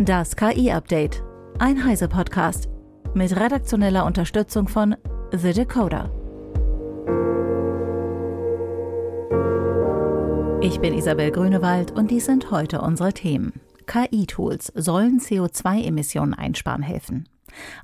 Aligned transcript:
Das 0.00 0.36
KI-Update. 0.36 1.24
Ein 1.58 1.84
Heise-Podcast. 1.84 2.68
Mit 3.14 3.34
redaktioneller 3.34 4.06
Unterstützung 4.06 4.68
von 4.68 4.94
The 5.32 5.52
Decoder. 5.52 6.12
Ich 10.62 10.78
bin 10.78 10.94
Isabel 10.94 11.32
Grünewald 11.32 11.90
und 11.90 12.12
dies 12.12 12.26
sind 12.26 12.52
heute 12.52 12.80
unsere 12.80 13.12
Themen. 13.12 13.60
KI-Tools 13.86 14.72
sollen 14.76 15.18
CO2-Emissionen 15.18 16.34
einsparen 16.34 16.82
helfen. 16.82 17.28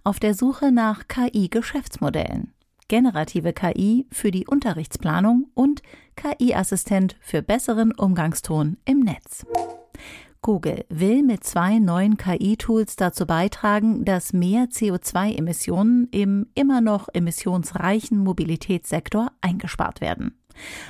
Auf 0.05 0.21
der 0.21 0.35
Suche 0.35 0.71
nach 0.71 1.09
KI-Geschäftsmodellen. 1.09 2.53
Generative 2.87 3.53
KI 3.53 4.07
für 4.13 4.31
die 4.31 4.47
Unterrichtsplanung 4.47 5.49
und 5.55 5.83
KI-Assistent 6.15 7.17
für 7.21 7.43
besseren 7.43 7.91
Umgangston 7.91 8.77
im 8.85 9.01
Netz. 9.01 9.45
Google 10.45 10.85
will 10.91 11.23
mit 11.23 11.43
zwei 11.43 11.79
neuen 11.79 12.19
KI-Tools 12.19 12.97
dazu 12.97 13.25
beitragen, 13.25 14.05
dass 14.05 14.35
mehr 14.35 14.67
CO2-Emissionen 14.67 16.09
im 16.11 16.49
immer 16.55 16.83
noch 16.83 17.09
emissionsreichen 17.15 18.19
Mobilitätssektor 18.19 19.33
eingespart 19.41 20.03
werden. 20.03 20.39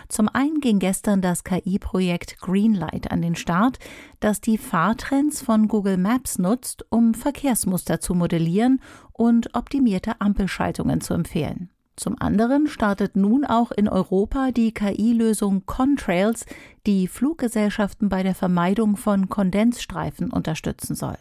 Zum 0.09 0.29
einen 0.29 0.61
ging 0.61 0.81
gestern 0.81 1.23
das 1.23 1.45
KI-Projekt 1.45 2.41
Greenlight 2.41 3.13
an 3.13 3.23
den 3.23 3.37
Start, 3.37 3.79
das 4.19 4.41
die 4.41 4.59
Fahrtrends 4.59 5.41
von 5.41 5.69
Google 5.69 5.99
Maps 5.99 6.39
nutzt, 6.39 6.85
um 6.91 7.15
Verkehrsmuster 7.15 8.01
zu 8.01 8.15
modellieren 8.17 8.81
und 9.13 9.55
optimierte 9.55 10.21
Ampelschaltungen 10.21 11.01
zu 11.01 11.15
empfehlen. 11.15 11.71
Zum 11.97 12.21
anderen 12.21 12.67
startet 12.67 13.15
nun 13.15 13.45
auch 13.45 13.71
in 13.71 13.89
Europa 13.89 14.51
die 14.51 14.73
KI-Lösung 14.73 15.65
Contrails, 15.65 16.45
die 16.87 17.07
Fluggesellschaften 17.07 18.09
bei 18.09 18.23
der 18.23 18.35
Vermeidung 18.35 18.97
von 18.97 19.29
Kondensstreifen 19.29 20.31
unterstützen 20.31 20.97
soll. 20.97 21.17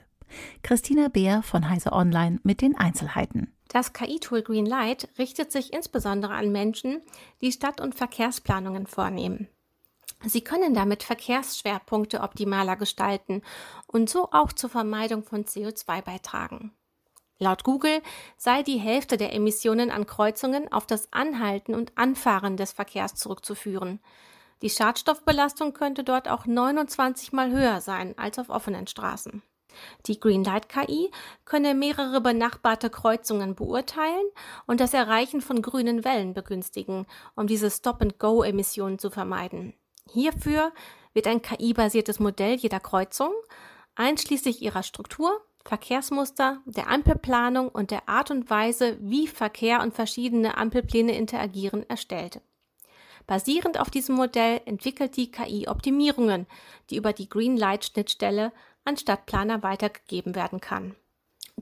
Christina 0.63 1.09
Beer 1.09 1.43
von 1.43 1.69
Heise 1.69 1.93
Online 1.93 2.39
mit 2.43 2.61
den 2.61 2.75
Einzelheiten. 2.75 3.53
Das 3.69 3.93
KI-Tool 3.93 4.41
Greenlight 4.41 5.09
richtet 5.17 5.51
sich 5.51 5.73
insbesondere 5.73 6.33
an 6.33 6.51
Menschen, 6.51 7.01
die 7.41 7.51
Stadt- 7.51 7.81
und 7.81 7.95
Verkehrsplanungen 7.95 8.87
vornehmen. 8.87 9.47
Sie 10.25 10.41
können 10.41 10.73
damit 10.73 11.03
Verkehrsschwerpunkte 11.03 12.21
optimaler 12.21 12.77
gestalten 12.77 13.41
und 13.87 14.09
so 14.09 14.29
auch 14.31 14.53
zur 14.53 14.69
Vermeidung 14.69 15.23
von 15.23 15.45
CO2 15.45 16.01
beitragen. 16.01 16.71
Laut 17.39 17.63
Google 17.63 18.01
sei 18.37 18.63
die 18.63 18.77
Hälfte 18.77 19.17
der 19.17 19.33
Emissionen 19.33 19.91
an 19.91 20.05
Kreuzungen 20.05 20.71
auf 20.71 20.85
das 20.85 21.11
Anhalten 21.11 21.75
und 21.75 21.97
Anfahren 21.97 22.57
des 22.57 22.71
Verkehrs 22.71 23.15
zurückzuführen. 23.15 23.99
Die 24.61 24.69
Schadstoffbelastung 24.69 25.73
könnte 25.73 26.03
dort 26.03 26.29
auch 26.29 26.45
29 26.45 27.33
mal 27.33 27.51
höher 27.51 27.81
sein 27.81 28.17
als 28.17 28.39
auf 28.39 28.49
offenen 28.49 28.87
Straßen. 28.87 29.41
Die 30.05 30.19
Greenlight 30.19 30.69
KI 30.69 31.11
könne 31.45 31.73
mehrere 31.73 32.21
benachbarte 32.21 32.89
Kreuzungen 32.89 33.55
beurteilen 33.55 34.25
und 34.65 34.79
das 34.79 34.93
Erreichen 34.93 35.41
von 35.41 35.61
grünen 35.61 36.05
Wellen 36.05 36.33
begünstigen, 36.33 37.05
um 37.35 37.47
diese 37.47 37.71
Stop-and-Go-Emissionen 37.71 38.99
zu 38.99 39.09
vermeiden. 39.09 39.73
Hierfür 40.09 40.71
wird 41.13 41.27
ein 41.27 41.41
KI-basiertes 41.41 42.19
Modell 42.19 42.55
jeder 42.55 42.79
Kreuzung, 42.79 43.33
einschließlich 43.95 44.61
ihrer 44.61 44.83
Struktur, 44.83 45.41
Verkehrsmuster, 45.65 46.61
der 46.65 46.89
Ampelplanung 46.89 47.69
und 47.69 47.91
der 47.91 48.09
Art 48.09 48.31
und 48.31 48.49
Weise, 48.49 48.97
wie 48.99 49.27
Verkehr 49.27 49.81
und 49.81 49.93
verschiedene 49.93 50.57
Ampelpläne 50.57 51.15
interagieren, 51.15 51.89
erstellt. 51.89 52.41
Basierend 53.27 53.79
auf 53.79 53.89
diesem 53.89 54.15
Modell 54.15 54.61
entwickelt 54.65 55.15
die 55.15 55.31
KI 55.31 55.67
Optimierungen, 55.69 56.45
die 56.89 56.97
über 56.97 57.13
die 57.13 57.29
Greenlight-Schnittstelle 57.29 58.51
an 58.83 58.97
Stadtplaner 58.97 59.63
weitergegeben 59.63 60.35
werden 60.35 60.59
kann. 60.59 60.95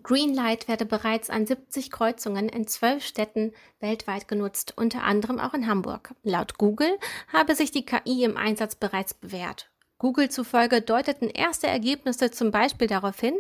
Greenlight 0.03 0.67
werde 0.67 0.85
bereits 0.85 1.29
an 1.29 1.45
70 1.45 1.91
Kreuzungen 1.91 2.49
in 2.49 2.65
zwölf 2.65 3.05
Städten 3.05 3.53
weltweit 3.79 4.27
genutzt, 4.27 4.73
unter 4.77 5.03
anderem 5.03 5.39
auch 5.39 5.53
in 5.53 5.67
Hamburg. 5.67 6.15
Laut 6.23 6.57
Google 6.57 6.97
habe 7.31 7.55
sich 7.55 7.71
die 7.71 7.85
KI 7.85 8.23
im 8.23 8.37
Einsatz 8.37 8.75
bereits 8.75 9.13
bewährt. 9.13 9.70
Google 10.01 10.29
zufolge 10.29 10.81
deuteten 10.81 11.29
erste 11.29 11.67
Ergebnisse 11.67 12.31
zum 12.31 12.49
Beispiel 12.49 12.87
darauf 12.87 13.19
hin, 13.19 13.35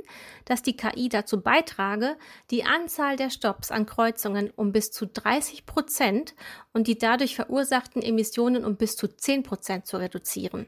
dass 0.45 0.61
die 0.61 0.77
KI 0.77 1.09
dazu 1.09 1.41
beitrage, 1.41 2.17
die 2.51 2.65
Anzahl 2.65 3.15
der 3.15 3.31
Stops 3.31 3.71
an 3.71 3.87
Kreuzungen 3.87 4.51
um 4.55 4.71
bis 4.71 4.91
zu 4.91 5.07
30 5.07 5.65
Prozent 5.65 6.35
und 6.71 6.85
die 6.85 6.99
dadurch 6.99 7.35
verursachten 7.35 8.03
Emissionen 8.03 8.63
um 8.63 8.75
bis 8.75 8.95
zu 8.95 9.07
10 9.07 9.41
Prozent 9.41 9.87
zu 9.87 9.97
reduzieren. 9.97 10.67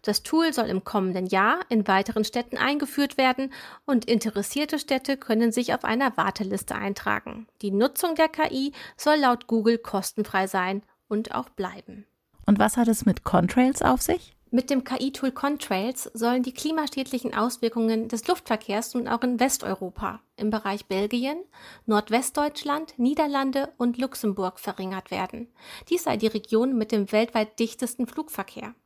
Das 0.00 0.22
Tool 0.22 0.54
soll 0.54 0.70
im 0.70 0.84
kommenden 0.84 1.26
Jahr 1.26 1.60
in 1.68 1.86
weiteren 1.86 2.24
Städten 2.24 2.56
eingeführt 2.56 3.18
werden 3.18 3.52
und 3.84 4.06
interessierte 4.06 4.78
Städte 4.78 5.18
können 5.18 5.52
sich 5.52 5.74
auf 5.74 5.84
einer 5.84 6.16
Warteliste 6.16 6.76
eintragen. 6.76 7.46
Die 7.60 7.72
Nutzung 7.72 8.14
der 8.14 8.30
KI 8.30 8.72
soll 8.96 9.16
laut 9.16 9.48
Google 9.48 9.76
kostenfrei 9.76 10.46
sein 10.46 10.82
und 11.08 11.34
auch 11.34 11.50
bleiben. 11.50 12.06
Und 12.46 12.58
was 12.58 12.78
hat 12.78 12.88
es 12.88 13.04
mit 13.04 13.22
Contrails 13.24 13.82
auf 13.82 14.00
sich? 14.00 14.35
Mit 14.52 14.70
dem 14.70 14.84
KI-Tool 14.84 15.32
Contrails 15.32 16.04
sollen 16.14 16.44
die 16.44 16.54
klimaschädlichen 16.54 17.34
Auswirkungen 17.34 18.06
des 18.06 18.28
Luftverkehrs 18.28 18.94
nun 18.94 19.08
auch 19.08 19.22
in 19.22 19.40
Westeuropa, 19.40 20.20
im 20.36 20.50
Bereich 20.50 20.86
Belgien, 20.86 21.38
Nordwestdeutschland, 21.86 22.96
Niederlande 22.96 23.72
und 23.76 23.98
Luxemburg 23.98 24.60
verringert 24.60 25.10
werden. 25.10 25.48
Dies 25.90 26.04
sei 26.04 26.16
die 26.16 26.28
Region 26.28 26.78
mit 26.78 26.92
dem 26.92 27.10
weltweit 27.10 27.58
dichtesten 27.58 28.06
Flugverkehr. 28.06 28.76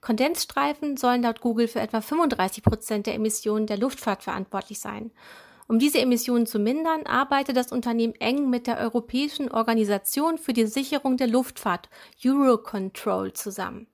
Kondensstreifen 0.00 0.96
sollen 0.96 1.22
laut 1.22 1.40
Google 1.40 1.66
für 1.66 1.80
etwa 1.80 2.00
35 2.00 2.62
Prozent 2.62 3.08
der 3.08 3.14
Emissionen 3.14 3.66
der 3.66 3.78
Luftfahrt 3.78 4.22
verantwortlich 4.22 4.78
sein. 4.78 5.10
Um 5.66 5.80
diese 5.80 5.98
Emissionen 5.98 6.46
zu 6.46 6.60
mindern, 6.60 7.04
arbeitet 7.04 7.56
das 7.56 7.72
Unternehmen 7.72 8.14
eng 8.20 8.48
mit 8.48 8.68
der 8.68 8.78
Europäischen 8.78 9.50
Organisation 9.50 10.38
für 10.38 10.52
die 10.52 10.66
Sicherung 10.66 11.16
der 11.16 11.26
Luftfahrt 11.26 11.88
Eurocontrol 12.24 13.32
zusammen. 13.32 13.88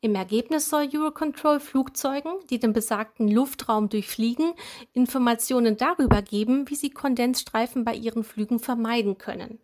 Im 0.00 0.14
Ergebnis 0.14 0.68
soll 0.70 0.88
Eurocontrol 0.94 1.58
Flugzeugen, 1.58 2.32
die 2.50 2.60
den 2.60 2.72
besagten 2.72 3.26
Luftraum 3.26 3.88
durchfliegen, 3.88 4.54
Informationen 4.92 5.76
darüber 5.76 6.22
geben, 6.22 6.70
wie 6.70 6.76
sie 6.76 6.90
Kondensstreifen 6.90 7.84
bei 7.84 7.94
ihren 7.94 8.22
Flügen 8.22 8.60
vermeiden 8.60 9.18
können. 9.18 9.58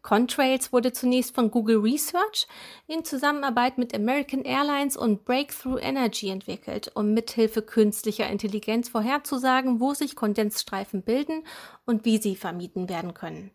Contrails 0.00 0.72
wurde 0.72 0.92
zunächst 0.92 1.34
von 1.34 1.50
Google 1.50 1.78
Research 1.78 2.46
in 2.86 3.04
Zusammenarbeit 3.04 3.76
mit 3.76 3.94
American 3.94 4.42
Airlines 4.42 4.96
und 4.96 5.26
Breakthrough 5.26 5.80
Energy 5.80 6.28
entwickelt, 6.28 6.90
um 6.94 7.12
mithilfe 7.12 7.60
künstlicher 7.60 8.28
Intelligenz 8.28 8.88
vorherzusagen, 8.88 9.80
wo 9.80 9.92
sich 9.92 10.16
Kondensstreifen 10.16 11.02
bilden 11.02 11.46
und 11.84 12.06
wie 12.06 12.18
sie 12.18 12.36
vermieden 12.36 12.88
werden 12.88 13.12
können. 13.12 13.50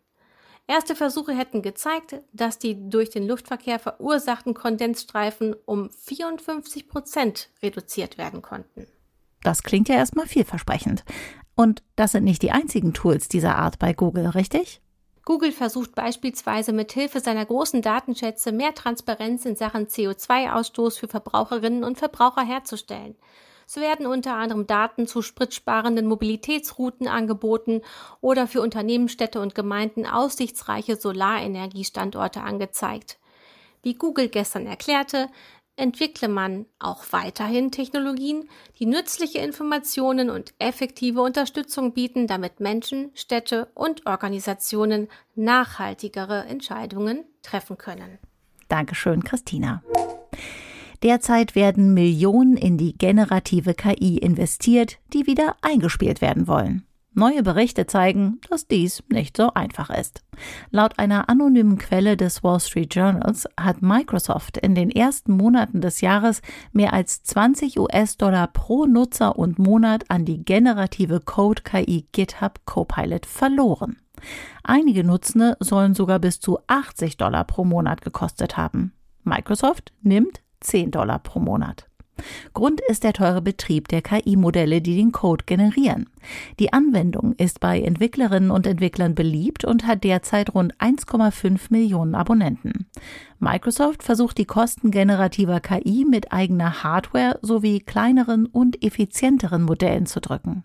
Erste 0.70 0.94
Versuche 0.94 1.36
hätten 1.36 1.62
gezeigt, 1.62 2.20
dass 2.32 2.56
die 2.56 2.88
durch 2.88 3.10
den 3.10 3.26
Luftverkehr 3.26 3.80
verursachten 3.80 4.54
Kondensstreifen 4.54 5.56
um 5.64 5.90
54 5.90 6.88
Prozent 6.88 7.48
reduziert 7.60 8.18
werden 8.18 8.40
konnten. 8.40 8.86
Das 9.42 9.64
klingt 9.64 9.88
ja 9.88 9.96
erstmal 9.96 10.28
vielversprechend. 10.28 11.04
Und 11.56 11.82
das 11.96 12.12
sind 12.12 12.22
nicht 12.22 12.40
die 12.42 12.52
einzigen 12.52 12.94
Tools 12.94 13.26
dieser 13.26 13.56
Art 13.56 13.80
bei 13.80 13.92
Google, 13.94 14.28
richtig? 14.28 14.80
Google 15.24 15.50
versucht 15.50 15.96
beispielsweise 15.96 16.72
mit 16.72 16.92
Hilfe 16.92 17.18
seiner 17.18 17.44
großen 17.44 17.82
Datenschätze 17.82 18.52
mehr 18.52 18.72
Transparenz 18.72 19.46
in 19.46 19.56
Sachen 19.56 19.88
CO2-Ausstoß 19.88 21.00
für 21.00 21.08
Verbraucherinnen 21.08 21.82
und 21.82 21.98
Verbraucher 21.98 22.44
herzustellen. 22.44 23.16
Es 23.72 23.76
werden 23.76 24.06
unter 24.06 24.34
anderem 24.34 24.66
Daten 24.66 25.06
zu 25.06 25.22
spritsparenden 25.22 26.04
Mobilitätsrouten 26.04 27.06
angeboten 27.06 27.82
oder 28.20 28.48
für 28.48 28.62
Unternehmen, 28.62 29.08
Städte 29.08 29.40
und 29.40 29.54
Gemeinden 29.54 30.06
aussichtsreiche 30.06 30.96
Solarenergiestandorte 30.96 32.40
angezeigt. 32.40 33.20
Wie 33.84 33.94
Google 33.94 34.28
gestern 34.28 34.66
erklärte, 34.66 35.28
entwickle 35.76 36.26
man 36.26 36.66
auch 36.80 37.04
weiterhin 37.12 37.70
Technologien, 37.70 38.48
die 38.80 38.86
nützliche 38.86 39.38
Informationen 39.38 40.30
und 40.30 40.52
effektive 40.58 41.22
Unterstützung 41.22 41.92
bieten, 41.92 42.26
damit 42.26 42.58
Menschen, 42.58 43.12
Städte 43.14 43.70
und 43.74 44.04
Organisationen 44.04 45.06
nachhaltigere 45.36 46.44
Entscheidungen 46.46 47.24
treffen 47.42 47.78
können. 47.78 48.18
Dankeschön, 48.66 49.22
Christina. 49.22 49.84
Derzeit 51.02 51.54
werden 51.54 51.94
Millionen 51.94 52.56
in 52.56 52.76
die 52.76 52.96
generative 52.96 53.74
KI 53.74 54.18
investiert, 54.18 54.98
die 55.12 55.26
wieder 55.26 55.56
eingespielt 55.62 56.20
werden 56.20 56.46
wollen. 56.46 56.84
Neue 57.12 57.42
Berichte 57.42 57.86
zeigen, 57.86 58.40
dass 58.48 58.68
dies 58.68 59.02
nicht 59.08 59.36
so 59.36 59.52
einfach 59.52 59.90
ist. 59.90 60.22
Laut 60.70 60.98
einer 60.98 61.28
anonymen 61.28 61.76
Quelle 61.76 62.16
des 62.16 62.44
Wall 62.44 62.60
Street 62.60 62.94
Journals 62.94 63.48
hat 63.58 63.82
Microsoft 63.82 64.58
in 64.58 64.76
den 64.76 64.90
ersten 64.90 65.32
Monaten 65.36 65.80
des 65.80 66.02
Jahres 66.02 66.40
mehr 66.72 66.92
als 66.92 67.24
20 67.24 67.80
US-Dollar 67.80 68.46
pro 68.46 68.86
Nutzer 68.86 69.36
und 69.36 69.58
Monat 69.58 70.04
an 70.08 70.24
die 70.24 70.44
generative 70.44 71.18
Code-KI 71.20 72.06
GitHub 72.12 72.60
Copilot 72.64 73.26
verloren. 73.26 73.96
Einige 74.62 75.02
Nutzende 75.02 75.56
sollen 75.58 75.94
sogar 75.94 76.20
bis 76.20 76.38
zu 76.38 76.60
80 76.68 77.16
Dollar 77.16 77.44
pro 77.44 77.64
Monat 77.64 78.02
gekostet 78.02 78.56
haben. 78.56 78.92
Microsoft 79.24 79.92
nimmt 80.02 80.42
10 80.60 80.90
Dollar 80.90 81.18
pro 81.18 81.40
Monat. 81.40 81.90
Grund 82.54 82.80
ist 82.88 83.04
der 83.04 83.12
teure 83.12 83.42
Betrieb 83.42 83.88
der 83.88 84.02
KI-Modelle, 84.02 84.80
die 84.80 84.96
den 84.96 85.12
Code 85.12 85.44
generieren. 85.46 86.08
Die 86.58 86.72
Anwendung 86.72 87.34
ist 87.34 87.60
bei 87.60 87.80
Entwicklerinnen 87.80 88.50
und 88.50 88.66
Entwicklern 88.66 89.14
beliebt 89.14 89.64
und 89.64 89.86
hat 89.86 90.04
derzeit 90.04 90.54
rund 90.54 90.74
1,5 90.76 91.60
Millionen 91.70 92.14
Abonnenten. 92.14 92.86
Microsoft 93.38 94.02
versucht 94.02 94.38
die 94.38 94.44
Kosten 94.44 94.90
generativer 94.90 95.60
KI 95.60 96.04
mit 96.08 96.32
eigener 96.32 96.82
Hardware 96.82 97.38
sowie 97.42 97.80
kleineren 97.80 98.46
und 98.46 98.82
effizienteren 98.84 99.62
Modellen 99.62 100.06
zu 100.06 100.20
drücken. 100.20 100.64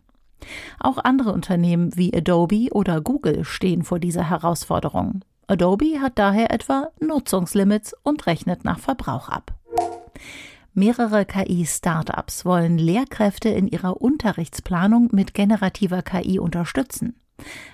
Auch 0.79 0.97
andere 0.97 1.31
Unternehmen 1.31 1.95
wie 1.95 2.15
Adobe 2.15 2.67
oder 2.71 3.01
Google 3.01 3.45
stehen 3.45 3.83
vor 3.83 3.99
dieser 3.99 4.29
Herausforderung. 4.29 5.23
Adobe 5.47 6.01
hat 6.01 6.17
daher 6.17 6.51
etwa 6.51 6.89
Nutzungslimits 6.99 7.95
und 8.03 8.25
rechnet 8.25 8.65
nach 8.65 8.79
Verbrauch 8.79 9.29
ab. 9.29 9.53
Mehrere 10.77 11.23
KI-Startups 11.23 12.43
wollen 12.43 12.77
Lehrkräfte 12.77 13.47
in 13.47 13.65
ihrer 13.69 14.01
Unterrichtsplanung 14.01 15.07
mit 15.13 15.33
generativer 15.33 16.01
KI 16.01 16.37
unterstützen. 16.37 17.15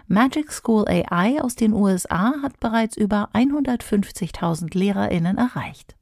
Magic 0.07 0.51
School 0.51 0.86
AI 0.88 1.42
aus 1.42 1.56
den 1.56 1.74
USA 1.74 2.36
hat 2.44 2.59
bereits 2.59 2.95
über 2.95 3.30
150.000 3.33 4.77
Lehrerinnen 4.77 5.39
erreicht. 5.39 5.95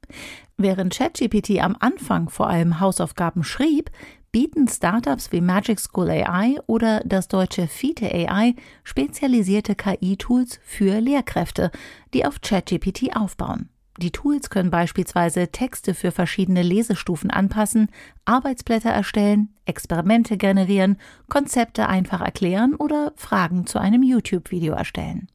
Während 0.58 0.94
ChatGPT 0.94 1.62
am 1.62 1.74
Anfang 1.80 2.28
vor 2.28 2.48
allem 2.48 2.80
Hausaufgaben 2.80 3.44
schrieb, 3.44 3.90
bieten 4.30 4.68
Startups 4.68 5.32
wie 5.32 5.40
Magic 5.40 5.80
School 5.80 6.10
AI 6.10 6.58
oder 6.66 7.00
das 7.06 7.28
deutsche 7.28 7.66
Fite 7.66 8.12
AI 8.12 8.54
spezialisierte 8.84 9.74
KI-Tools 9.74 10.60
für 10.62 11.00
Lehrkräfte, 11.00 11.70
die 12.12 12.26
auf 12.26 12.42
ChatGPT 12.42 13.16
aufbauen. 13.16 13.70
Die 14.00 14.12
Tools 14.12 14.48
können 14.48 14.70
beispielsweise 14.70 15.48
Texte 15.48 15.92
für 15.92 16.10
verschiedene 16.10 16.62
Lesestufen 16.62 17.30
anpassen, 17.30 17.90
Arbeitsblätter 18.24 18.88
erstellen, 18.88 19.50
Experimente 19.66 20.38
generieren, 20.38 20.96
Konzepte 21.28 21.86
einfach 21.86 22.22
erklären 22.22 22.74
oder 22.74 23.12
Fragen 23.16 23.66
zu 23.66 23.78
einem 23.78 24.02
YouTube-Video 24.02 24.72
erstellen. 24.72 25.28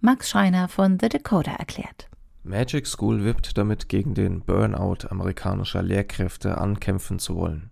Max 0.00 0.28
Schreiner 0.28 0.66
von 0.66 0.98
The 1.00 1.08
Decoder 1.08 1.52
erklärt. 1.52 2.08
Magic 2.42 2.88
School 2.88 3.24
wippt 3.24 3.56
damit 3.56 3.88
gegen 3.88 4.14
den 4.14 4.40
Burnout 4.40 5.06
amerikanischer 5.08 5.82
Lehrkräfte 5.82 6.58
ankämpfen 6.58 7.20
zu 7.20 7.36
wollen. 7.36 7.70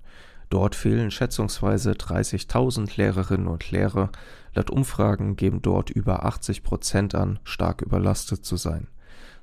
Dort 0.50 0.76
fehlen 0.76 1.10
schätzungsweise 1.10 1.92
30.000 1.92 2.96
Lehrerinnen 2.96 3.48
und 3.48 3.72
Lehrer. 3.72 4.12
Laut 4.54 4.70
Umfragen 4.70 5.34
geben 5.34 5.62
dort 5.62 5.90
über 5.90 6.24
80 6.24 6.62
Prozent 6.62 7.16
an, 7.16 7.40
stark 7.42 7.82
überlastet 7.82 8.44
zu 8.44 8.56
sein. 8.56 8.86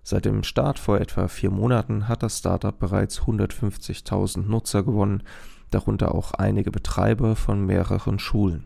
Seit 0.07 0.25
dem 0.25 0.43
Start 0.43 0.77
vor 0.77 0.99
etwa 0.99 1.27
vier 1.27 1.49
Monaten 1.49 2.07
hat 2.07 2.21
das 2.21 2.37
Startup 2.37 2.77
bereits 2.77 3.21
150.000 3.21 4.47
Nutzer 4.47 4.83
gewonnen, 4.83 5.23
darunter 5.71 6.13
auch 6.13 6.33
einige 6.33 6.69
Betreiber 6.69 7.35
von 7.35 7.65
mehreren 7.65 8.19
Schulen. 8.19 8.65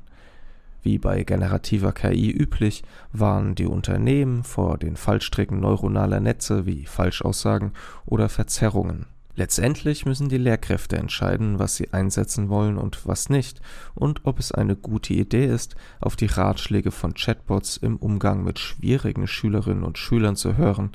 Wie 0.83 0.97
bei 0.97 1.23
generativer 1.23 1.93
KI 1.93 2.29
üblich, 2.29 2.83
warnen 3.13 3.55
die 3.55 3.67
Unternehmen 3.67 4.43
vor 4.43 4.77
den 4.77 4.97
Fallstricken 4.97 5.61
neuronaler 5.61 6.19
Netze 6.19 6.65
wie 6.65 6.85
Falschaussagen 6.85 7.71
oder 8.05 8.27
Verzerrungen. 8.27 9.05
Letztendlich 9.35 10.05
müssen 10.05 10.27
die 10.27 10.37
Lehrkräfte 10.37 10.97
entscheiden, 10.97 11.59
was 11.59 11.77
sie 11.77 11.93
einsetzen 11.93 12.49
wollen 12.49 12.77
und 12.77 13.07
was 13.07 13.29
nicht, 13.29 13.61
und 13.95 14.25
ob 14.25 14.39
es 14.39 14.51
eine 14.51 14.75
gute 14.75 15.13
Idee 15.13 15.45
ist, 15.45 15.77
auf 16.01 16.17
die 16.17 16.25
Ratschläge 16.25 16.91
von 16.91 17.13
Chatbots 17.13 17.77
im 17.77 17.95
Umgang 17.95 18.43
mit 18.43 18.59
schwierigen 18.59 19.27
Schülerinnen 19.27 19.85
und 19.85 19.97
Schülern 19.97 20.35
zu 20.35 20.57
hören, 20.57 20.91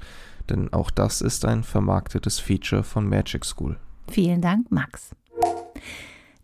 denn 0.51 0.73
auch 0.73 0.91
das 0.91 1.21
ist 1.21 1.45
ein 1.45 1.63
vermarktetes 1.63 2.39
Feature 2.39 2.83
von 2.83 3.09
Magic 3.09 3.45
School. 3.45 3.77
Vielen 4.09 4.41
Dank, 4.41 4.71
Max. 4.71 5.11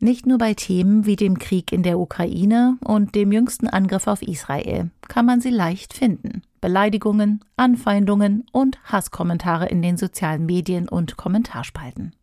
Nicht 0.03 0.25
nur 0.27 0.39
bei 0.39 0.55
Themen 0.55 1.05
wie 1.05 1.17
dem 1.17 1.39
Krieg 1.39 1.73
in 1.73 1.83
der 1.83 1.99
Ukraine 1.99 2.79
und 2.83 3.15
dem 3.15 3.33
jüngsten 3.33 3.69
Angriff 3.69 4.07
auf 4.07 4.23
Israel 4.23 4.91
kann 5.09 5.27
man 5.27 5.43
sie 5.43 5.51
leicht 5.51 5.93
finden. 5.93 6.41
Beleidigungen, 6.63 7.45
Anfeindungen 7.57 8.47
und 8.53 8.79
Hasskommentare 8.85 9.69
in 9.69 9.83
den 9.83 9.99
sozialen 9.99 10.47
Medien 10.47 10.89
und 10.89 11.19
Kommentarspalten. 11.19 12.15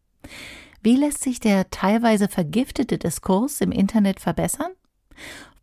Wie 0.81 0.95
lässt 0.95 1.23
sich 1.23 1.39
der 1.39 1.69
teilweise 1.69 2.27
vergiftete 2.27 2.97
Diskurs 2.97 3.61
im 3.61 3.71
Internet 3.71 4.19
verbessern? 4.19 4.71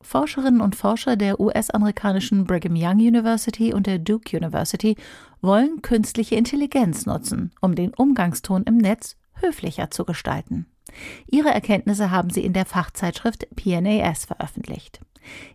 Forscherinnen 0.04 0.60
und 0.60 0.76
Forscher 0.76 1.16
der 1.16 1.40
US-amerikanischen 1.40 2.44
Brigham 2.44 2.76
Young 2.76 2.98
University 2.98 3.72
und 3.72 3.86
der 3.86 3.98
Duke 3.98 4.36
University 4.36 4.96
wollen 5.40 5.80
künstliche 5.82 6.34
Intelligenz 6.36 7.06
nutzen, 7.06 7.52
um 7.60 7.74
den 7.74 7.92
Umgangston 7.94 8.64
im 8.64 8.76
Netz 8.76 9.16
höflicher 9.40 9.90
zu 9.90 10.04
gestalten. 10.04 10.66
Ihre 11.26 11.48
Erkenntnisse 11.48 12.10
haben 12.10 12.30
sie 12.30 12.44
in 12.44 12.52
der 12.52 12.66
Fachzeitschrift 12.66 13.48
PNAS 13.56 14.26
veröffentlicht. 14.26 15.00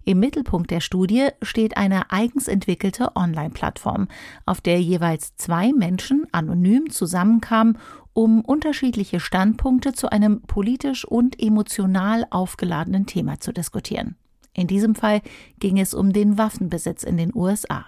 Im 0.04 0.20
Mittelpunkt 0.20 0.72
der 0.72 0.82
Studie 0.82 1.28
steht 1.44 1.78
eine 1.78 2.12
eigens 2.12 2.48
entwickelte 2.48 3.16
Online-Plattform, 3.16 4.08
auf 4.48 4.62
der 4.62 4.82
jeweils 4.82 5.36
zwei 5.38 5.72
Menschen 5.74 6.26
anonym 6.32 6.90
zusammenkamen, 6.90 7.78
um 8.14 8.42
unterschiedliche 8.42 9.20
Standpunkte 9.20 9.94
zu 9.94 10.10
einem 10.10 10.42
politisch 10.42 11.06
und 11.06 11.40
emotional 11.40 12.26
aufgeladenen 12.32 13.06
Thema 13.06 13.40
zu 13.40 13.54
diskutieren. 13.54 14.16
In 14.54 14.68
diesem 14.68 14.96
Fall 14.96 15.22
ging 15.60 15.80
es 15.80 15.94
um 15.94 16.14
den 16.14 16.38
Waffenbesitz 16.38 17.04
in 17.04 17.18
den 17.18 17.34
USA. 17.34 17.86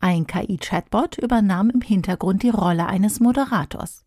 Ein 0.00 0.26
KI-Chatbot 0.26 1.18
übernahm 1.18 1.70
im 1.70 1.80
Hintergrund 1.80 2.42
die 2.42 2.50
Rolle 2.50 2.86
eines 2.86 3.20
Moderators. 3.20 4.04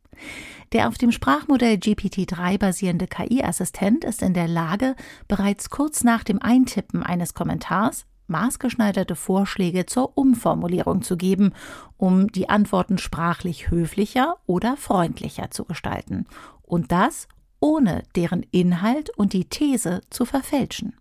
Der 0.74 0.88
auf 0.88 0.98
dem 0.98 1.12
Sprachmodell 1.12 1.76
GPT-3 1.76 2.58
basierende 2.58 3.08
KI-Assistent 3.08 4.04
ist 4.04 4.22
in 4.22 4.34
der 4.34 4.48
Lage, 4.48 4.96
bereits 5.28 5.70
kurz 5.70 6.04
nach 6.04 6.24
dem 6.24 6.42
Eintippen 6.42 7.04
eines 7.04 7.34
Kommentars 7.34 8.06
maßgeschneiderte 8.28 9.16
Vorschläge 9.16 9.86
zur 9.86 10.18
Umformulierung 10.18 11.02
zu 11.02 11.16
geben, 11.16 11.54
um 11.96 12.28
die 12.28 12.50
Antworten 12.50 12.98
sprachlich 12.98 13.72
höflicher 13.72 14.36
oder 14.46 14.76
freundlicher 14.76 15.50
zu 15.52 15.66
gestalten. 15.66 16.26
Und 16.62 16.92
das 16.92 17.28
ohne 17.60 18.04
deren 18.16 18.44
Inhalt 18.52 19.10
und 19.18 19.34
die 19.34 19.46
These 19.46 20.02
zu 20.10 20.26
verfälschen. 20.26 20.96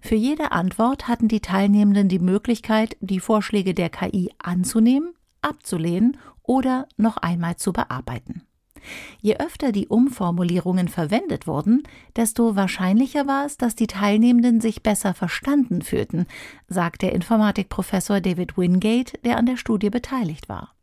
Für 0.00 0.14
jede 0.14 0.52
Antwort 0.52 1.08
hatten 1.08 1.28
die 1.28 1.40
Teilnehmenden 1.40 2.08
die 2.08 2.18
Möglichkeit, 2.18 2.96
die 3.00 3.20
Vorschläge 3.20 3.74
der 3.74 3.90
KI 3.90 4.30
anzunehmen, 4.38 5.14
abzulehnen 5.42 6.16
oder 6.42 6.88
noch 6.96 7.16
einmal 7.16 7.56
zu 7.56 7.72
bearbeiten. 7.72 8.42
Je 9.20 9.36
öfter 9.38 9.72
die 9.72 9.88
Umformulierungen 9.88 10.88
verwendet 10.88 11.46
wurden, 11.46 11.82
desto 12.14 12.54
wahrscheinlicher 12.54 13.26
war 13.26 13.46
es, 13.46 13.56
dass 13.56 13.74
die 13.74 13.88
Teilnehmenden 13.88 14.60
sich 14.60 14.82
besser 14.82 15.14
verstanden 15.14 15.82
fühlten, 15.82 16.26
sagt 16.68 17.02
der 17.02 17.12
Informatikprofessor 17.12 18.20
David 18.20 18.56
Wingate, 18.56 19.18
der 19.24 19.38
an 19.38 19.46
der 19.46 19.56
Studie 19.56 19.90
beteiligt 19.90 20.48
war. 20.48 20.75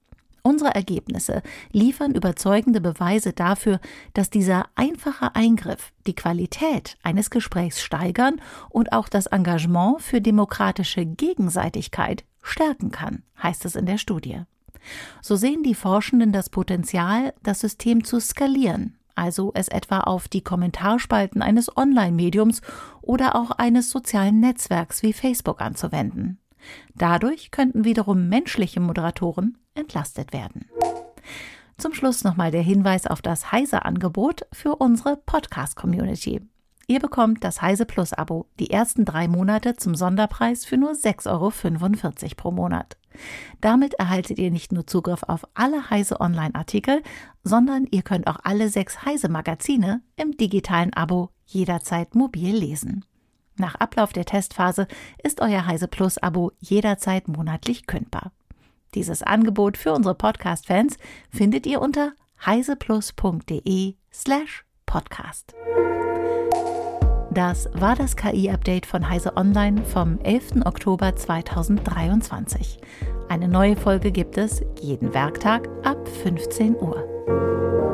Unsere 0.46 0.76
Ergebnisse 0.76 1.42
liefern 1.72 2.14
überzeugende 2.14 2.82
Beweise 2.82 3.32
dafür, 3.32 3.80
dass 4.14 4.30
dieser 4.30 4.66
einfache 4.76 5.34
Eingriff 5.36 5.94
die 6.06 6.16
Qualität 6.16 6.98
eines 7.02 7.30
Gesprächs 7.30 7.82
steigern 7.82 8.42
und 8.70 8.92
auch 8.92 9.08
das 9.08 9.28
Engagement 9.28 10.02
für 10.02 10.20
demokratische 10.20 11.06
Gegenseitigkeit 11.06 12.26
stärken 12.42 12.92
kann, 12.92 13.24
heißt 13.42 13.64
es 13.64 13.78
in 13.78 13.86
der 13.86 13.98
Studie. 13.98 14.42
So 15.22 15.38
sehen 15.38 15.64
die 15.64 15.76
Forschenden 15.76 16.34
das 16.34 16.50
Potenzial, 16.50 17.34
das 17.42 17.62
System 17.62 18.04
zu 18.04 18.20
skalieren, 18.20 18.98
also 19.16 19.52
es 19.56 19.70
etwa 19.70 20.02
auf 20.02 20.28
die 20.28 20.42
Kommentarspalten 20.42 21.42
eines 21.42 21.76
Online-Mediums 21.78 22.62
oder 23.02 23.38
auch 23.38 23.52
eines 23.52 23.90
sozialen 23.90 24.42
Netzwerks 24.42 25.04
wie 25.04 25.14
Facebook 25.14 25.62
anzuwenden. 25.62 26.40
Dadurch 26.96 27.52
könnten 27.52 27.86
wiederum 27.86 28.28
menschliche 28.28 28.82
Moderatoren 28.82 29.58
entlastet 29.76 30.34
werden. 30.34 30.70
Zum 31.78 31.94
Schluss 31.94 32.24
nochmal 32.24 32.52
der 32.52 32.62
Hinweis 32.62 33.08
auf 33.08 33.22
das 33.22 33.52
Heise-Angebot 33.52 34.46
für 34.52 34.76
unsere 34.76 35.18
Podcast-Community. 35.18 36.42
Ihr 36.88 37.00
bekommt 37.00 37.44
das 37.44 37.62
Heise 37.62 37.86
Plus 37.86 38.14
Abo, 38.14 38.48
die 38.60 38.70
ersten 38.70 39.06
drei 39.06 39.28
Monate 39.28 39.76
zum 39.76 39.96
Sonderpreis 39.96 40.66
für 40.66 40.78
nur 40.78 40.92
6,45 40.92 41.28
Euro 41.32 42.36
pro 42.36 42.52
Monat. 42.52 42.98
Damit 43.62 43.94
erhaltet 43.96 44.38
ihr 44.38 44.52
nicht 44.52 44.72
nur 44.72 44.86
Zugriff 44.86 45.24
auf 45.24 45.48
alle 45.54 45.90
Heise 45.90 46.20
Online-Artikel, 46.20 47.02
sondern 47.44 47.88
ihr 47.90 48.02
könnt 48.02 48.28
auch 48.28 48.40
alle 48.44 48.70
sechs 48.70 49.06
Heise 49.06 49.30
Magazine 49.30 50.02
im 50.16 50.36
digitalen 50.36 50.94
Abo 50.94 51.30
jederzeit 51.46 52.16
mobil 52.16 52.56
lesen. 52.56 53.06
Nach 53.56 53.76
Ablauf 53.76 54.14
der 54.14 54.26
Testphase 54.26 54.88
ist 55.24 55.42
euer 55.42 55.66
Heise 55.66 55.88
Plus 55.88 56.18
Abo 56.18 56.52
jederzeit 56.60 57.28
monatlich 57.28 57.86
kündbar. 57.86 58.32
Dieses 58.96 59.24
Angebot 59.24 59.78
für 59.78 59.94
unsere 59.94 60.16
Podcast-Fans 60.16 60.98
findet 61.30 61.66
ihr 61.66 61.82
unter 61.82 62.14
heiseplus.de 62.46 63.96
slash 64.12 64.66
podcast. 64.86 65.54
Das 67.32 67.68
war 67.74 67.96
das 67.96 68.16
KI-Update 68.16 68.86
von 68.86 69.10
Heise 69.10 69.36
Online 69.36 69.84
vom 69.84 70.20
11. 70.20 70.66
Oktober 70.66 71.16
2023. 71.16 72.80
Eine 73.28 73.48
neue 73.48 73.76
Folge 73.76 74.12
gibt 74.12 74.38
es 74.38 74.64
jeden 74.80 75.16
Werktag 75.16 75.68
ab 75.84 76.08
15 76.08 76.76
Uhr. 76.76 77.93